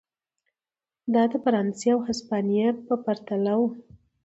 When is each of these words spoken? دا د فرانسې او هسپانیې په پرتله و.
دا 1.13 1.23
د 1.31 1.33
فرانسې 1.43 1.87
او 1.93 1.99
هسپانیې 2.07 2.67
په 2.85 2.93
پرتله 3.05 3.53
و. 3.59 3.61